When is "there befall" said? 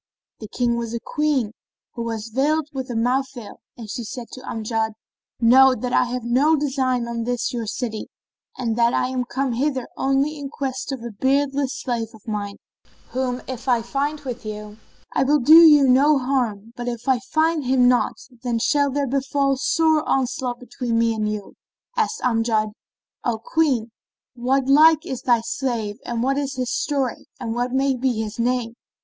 18.89-19.55